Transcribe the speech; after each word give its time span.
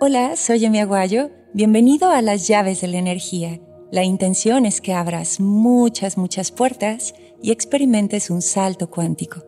Hola, 0.00 0.36
soy 0.36 0.64
Emi 0.64 0.78
Aguayo. 0.78 1.32
Bienvenido 1.54 2.10
a 2.10 2.22
las 2.22 2.46
llaves 2.46 2.82
de 2.82 2.86
la 2.86 2.98
energía. 2.98 3.60
La 3.90 4.04
intención 4.04 4.64
es 4.64 4.80
que 4.80 4.92
abras 4.92 5.40
muchas, 5.40 6.16
muchas 6.16 6.52
puertas 6.52 7.14
y 7.42 7.50
experimentes 7.50 8.30
un 8.30 8.40
salto 8.40 8.90
cuántico. 8.90 9.44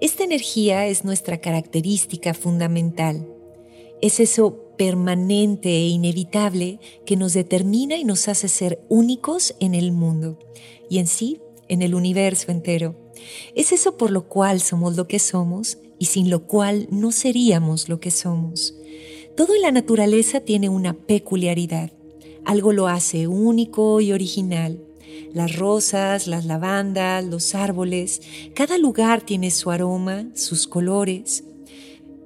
Esta 0.00 0.22
energía 0.22 0.86
es 0.86 1.04
nuestra 1.04 1.40
característica 1.40 2.34
fundamental. 2.34 3.26
Es 4.00 4.20
eso 4.20 4.76
permanente 4.78 5.70
e 5.70 5.88
inevitable 5.88 6.78
que 7.04 7.16
nos 7.16 7.32
determina 7.32 7.96
y 7.96 8.04
nos 8.04 8.28
hace 8.28 8.46
ser 8.46 8.80
únicos 8.88 9.56
en 9.58 9.74
el 9.74 9.90
mundo 9.90 10.38
y 10.88 10.98
en 10.98 11.08
sí 11.08 11.40
en 11.66 11.82
el 11.82 11.96
universo 11.96 12.52
entero. 12.52 12.94
Es 13.56 13.72
eso 13.72 13.96
por 13.96 14.12
lo 14.12 14.28
cual 14.28 14.60
somos 14.60 14.94
lo 14.94 15.08
que 15.08 15.18
somos 15.18 15.78
y 15.98 16.06
sin 16.06 16.30
lo 16.30 16.46
cual 16.46 16.86
no 16.92 17.10
seríamos 17.10 17.88
lo 17.88 17.98
que 17.98 18.12
somos. 18.12 18.76
Todo 19.36 19.54
en 19.54 19.62
la 19.62 19.70
naturaleza 19.70 20.40
tiene 20.40 20.68
una 20.68 20.92
peculiaridad. 20.92 21.90
Algo 22.44 22.72
lo 22.72 22.88
hace 22.88 23.26
único 23.26 24.00
y 24.02 24.12
original. 24.12 24.78
Las 25.32 25.56
rosas, 25.56 26.26
las 26.26 26.44
lavandas, 26.44 27.24
los 27.24 27.54
árboles, 27.54 28.20
cada 28.54 28.76
lugar 28.76 29.22
tiene 29.22 29.50
su 29.50 29.70
aroma, 29.70 30.26
sus 30.34 30.66
colores. 30.66 31.44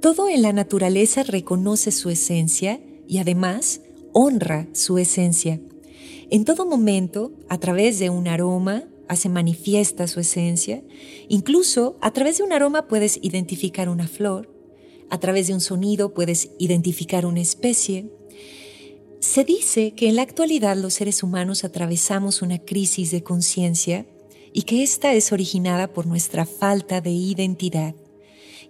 Todo 0.00 0.28
en 0.28 0.42
la 0.42 0.52
naturaleza 0.52 1.22
reconoce 1.22 1.92
su 1.92 2.10
esencia 2.10 2.80
y 3.06 3.18
además 3.18 3.82
honra 4.12 4.66
su 4.72 4.98
esencia. 4.98 5.60
En 6.30 6.44
todo 6.44 6.66
momento, 6.66 7.32
a 7.48 7.58
través 7.58 8.00
de 8.00 8.10
un 8.10 8.26
aroma, 8.26 8.82
hace 9.06 9.28
manifiesta 9.28 10.08
su 10.08 10.18
esencia. 10.18 10.82
Incluso 11.28 11.96
a 12.00 12.10
través 12.12 12.38
de 12.38 12.44
un 12.44 12.52
aroma 12.52 12.88
puedes 12.88 13.20
identificar 13.22 13.88
una 13.88 14.08
flor, 14.08 14.55
a 15.10 15.18
través 15.18 15.46
de 15.46 15.54
un 15.54 15.60
sonido 15.60 16.14
puedes 16.14 16.50
identificar 16.58 17.26
una 17.26 17.40
especie. 17.40 18.10
Se 19.20 19.44
dice 19.44 19.92
que 19.92 20.08
en 20.08 20.16
la 20.16 20.22
actualidad 20.22 20.76
los 20.76 20.94
seres 20.94 21.22
humanos 21.22 21.64
atravesamos 21.64 22.42
una 22.42 22.58
crisis 22.58 23.10
de 23.10 23.22
conciencia 23.22 24.06
y 24.52 24.62
que 24.62 24.82
esta 24.82 25.14
es 25.14 25.32
originada 25.32 25.92
por 25.92 26.06
nuestra 26.06 26.46
falta 26.46 27.00
de 27.00 27.10
identidad. 27.10 27.94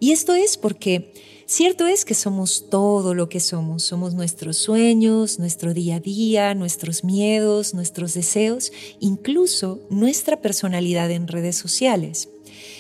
Y 0.01 0.13
esto 0.13 0.35
es 0.35 0.57
porque 0.57 1.13
cierto 1.47 1.87
es 1.87 2.05
que 2.05 2.15
somos 2.15 2.69
todo 2.71 3.15
lo 3.15 3.29
que 3.29 3.41
somos. 3.41 3.83
Somos 3.85 4.15
nuestros 4.15 4.57
sueños, 4.57 5.39
nuestro 5.39 5.75
día 5.75 5.97
a 5.97 6.01
día, 6.01 6.55
nuestros 6.55 7.05
miedos, 7.05 7.73
nuestros 7.73 8.15
deseos, 8.15 8.73
incluso 9.01 9.81
nuestra 9.91 10.41
personalidad 10.41 11.11
en 11.11 11.29
redes 11.29 11.57
sociales. 11.57 12.29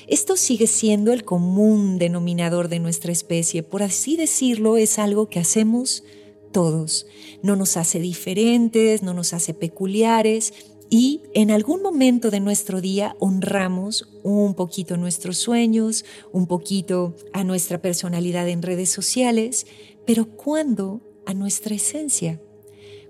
Esto 0.06 0.36
sigue 0.36 0.66
siendo 0.66 1.12
el 1.12 1.24
común 1.24 1.98
denominador 1.98 2.68
de 2.68 2.78
nuestra 2.78 3.10
especie. 3.10 3.62
Por 3.62 3.82
así 3.82 4.16
decirlo, 4.16 4.76
es 4.76 4.98
algo 4.98 5.28
que 5.28 5.40
hacemos 5.40 6.04
todos. 6.52 7.06
No 7.42 7.56
nos 7.56 7.76
hace 7.76 7.98
diferentes, 7.98 9.02
no 9.02 9.14
nos 9.14 9.32
hace 9.32 9.52
peculiares 9.52 10.54
y 10.88 11.22
en 11.34 11.50
algún 11.50 11.82
momento 11.82 12.30
de 12.30 12.38
nuestro 12.38 12.80
día 12.80 13.16
honramos 13.18 14.08
un 14.22 14.54
poquito 14.54 14.96
nuestros 14.96 15.38
sueños, 15.38 16.04
un 16.32 16.46
poquito 16.46 17.16
a 17.32 17.42
nuestra 17.42 17.82
personalidad 17.82 18.48
en 18.48 18.62
redes 18.62 18.90
sociales, 18.90 19.66
pero 20.06 20.36
¿cuándo 20.36 21.00
a 21.26 21.34
nuestra 21.34 21.74
esencia? 21.74 22.40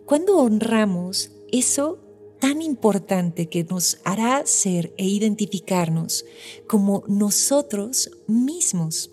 ¿Cuándo 0.07 0.39
honramos 0.39 1.33
eso 1.53 1.99
tan 2.39 2.63
importante 2.63 3.47
que 3.47 3.65
nos 3.65 3.99
hará 4.05 4.45
ser 4.47 4.93
e 4.97 5.07
identificarnos 5.07 6.25
como 6.67 7.05
nosotros 7.09 8.11
mismos? 8.27 9.11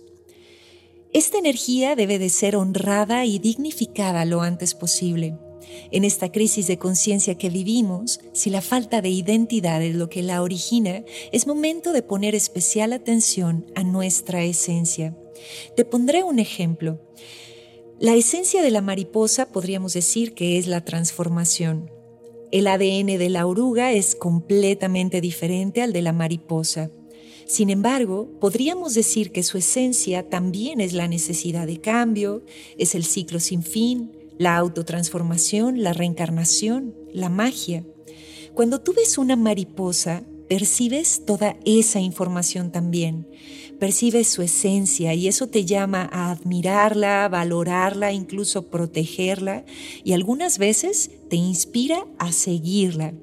Esta 1.13 1.37
energía 1.37 1.95
debe 1.95 2.17
de 2.17 2.29
ser 2.29 2.55
honrada 2.55 3.25
y 3.25 3.37
dignificada 3.37 4.25
lo 4.25 4.41
antes 4.41 4.73
posible. 4.73 5.37
En 5.91 6.03
esta 6.03 6.31
crisis 6.31 6.67
de 6.67 6.77
conciencia 6.77 7.37
que 7.37 7.49
vivimos, 7.49 8.19
si 8.33 8.49
la 8.49 8.61
falta 8.61 9.01
de 9.01 9.09
identidad 9.09 9.81
es 9.81 9.95
lo 9.95 10.09
que 10.09 10.23
la 10.23 10.41
origina, 10.41 11.03
es 11.31 11.47
momento 11.47 11.93
de 11.93 12.01
poner 12.01 12.35
especial 12.35 12.93
atención 12.93 13.65
a 13.75 13.83
nuestra 13.83 14.43
esencia. 14.43 15.15
Te 15.75 15.85
pondré 15.85 16.23
un 16.23 16.39
ejemplo. 16.39 16.99
La 17.99 18.15
esencia 18.15 18.61
de 18.61 18.71
la 18.71 18.81
mariposa 18.81 19.51
podríamos 19.51 19.93
decir 19.93 20.33
que 20.33 20.57
es 20.57 20.67
la 20.67 20.83
transformación. 20.83 21.92
El 22.53 22.67
ADN 22.67 23.17
de 23.17 23.29
la 23.31 23.47
oruga 23.47 23.93
es 23.93 24.15
completamente 24.15 25.21
diferente 25.21 25.81
al 25.81 25.91
de 25.91 26.03
la 26.03 26.13
mariposa. 26.13 26.91
Sin 27.47 27.71
embargo, 27.71 28.29
podríamos 28.39 28.93
decir 28.93 29.31
que 29.31 29.41
su 29.41 29.57
esencia 29.57 30.29
también 30.29 30.79
es 30.79 30.93
la 30.93 31.07
necesidad 31.07 31.65
de 31.65 31.81
cambio, 31.81 32.43
es 32.77 32.93
el 32.93 33.05
ciclo 33.05 33.39
sin 33.39 33.63
fin, 33.63 34.11
la 34.37 34.55
autotransformación, 34.55 35.81
la 35.81 35.93
reencarnación, 35.93 36.93
la 37.11 37.29
magia. 37.29 37.87
Cuando 38.53 38.81
tú 38.81 38.93
ves 38.93 39.17
una 39.17 39.35
mariposa, 39.35 40.23
percibes 40.47 41.25
toda 41.25 41.57
esa 41.65 42.01
información 42.01 42.71
también. 42.71 43.27
Percibes 43.79 44.27
su 44.27 44.41
esencia 44.41 45.13
y 45.13 45.27
eso 45.27 45.47
te 45.47 45.65
llama 45.65 46.09
a 46.11 46.31
admirarla, 46.31 47.27
valorarla, 47.29 48.13
incluso 48.13 48.67
protegerla 48.69 49.65
y 50.03 50.13
algunas 50.13 50.57
veces 50.57 51.11
te 51.29 51.35
inspira 51.35 52.05
a 52.17 52.31
seguirla. 52.31 53.13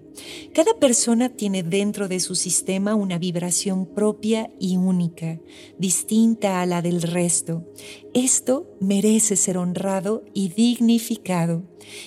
Cada 0.52 0.74
persona 0.74 1.28
tiene 1.28 1.62
dentro 1.62 2.08
de 2.08 2.20
su 2.20 2.34
sistema 2.34 2.94
una 2.94 3.18
vibración 3.18 3.86
propia 3.86 4.50
y 4.58 4.76
única, 4.76 5.40
distinta 5.78 6.60
a 6.60 6.66
la 6.66 6.82
del 6.82 7.02
resto. 7.02 7.64
Esto 8.14 8.76
merece 8.80 9.36
ser 9.36 9.56
honrado 9.56 10.24
y 10.34 10.48
dignificado, 10.48 11.62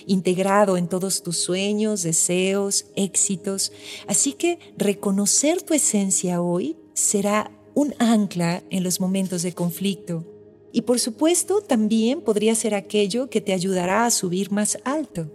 integrado 0.05 0.77
en 0.77 0.87
todos 0.87 1.23
tus 1.23 1.37
sueños, 1.37 2.03
deseos, 2.03 2.85
éxitos. 2.95 3.71
Así 4.07 4.33
que 4.33 4.59
reconocer 4.77 5.61
tu 5.61 5.73
esencia 5.73 6.41
hoy 6.41 6.77
será 6.93 7.51
un 7.75 7.94
ancla 8.00 8.63
en 8.69 8.84
los 8.84 9.00
momentos 9.00 9.44
de 9.44 9.53
conflicto. 9.53 10.25
Y 10.72 10.81
por 10.81 11.00
supuesto 11.00 11.61
también 11.61 12.22
podría 12.22 12.56
ser 12.56 12.73
aquello 12.73 13.29
que 13.29 13.41
te 13.41 13.53
ayudará 13.53 14.06
a 14.06 14.11
subir 14.11 14.51
más 14.51 14.79
alto. 14.84 15.31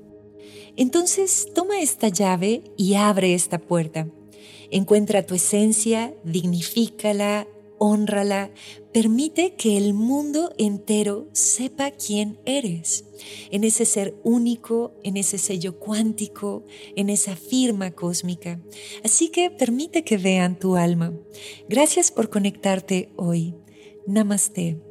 Entonces 0.76 1.48
toma 1.54 1.80
esta 1.80 2.08
llave 2.08 2.62
y 2.76 2.94
abre 2.94 3.34
esta 3.34 3.58
puerta. 3.58 4.08
Encuentra 4.70 5.24
tu 5.24 5.34
esencia, 5.34 6.14
dignifícala, 6.24 7.46
honrala, 7.78 8.50
permite 8.92 9.54
que 9.54 9.76
el 9.76 9.94
mundo 9.94 10.52
entero 10.58 11.28
sepa 11.32 11.90
quién 11.90 12.38
eres, 12.44 13.04
en 13.50 13.64
ese 13.64 13.84
ser 13.84 14.14
único, 14.24 14.94
en 15.04 15.16
ese 15.16 15.38
sello 15.38 15.78
cuántico, 15.78 16.64
en 16.96 17.10
esa 17.10 17.36
firma 17.36 17.90
cósmica. 17.92 18.60
Así 19.04 19.28
que 19.28 19.50
permite 19.50 20.04
que 20.04 20.16
vean 20.16 20.58
tu 20.58 20.76
alma. 20.76 21.12
Gracias 21.68 22.10
por 22.10 22.30
conectarte 22.30 23.12
hoy. 23.16 23.54
Namaste. 24.06 24.87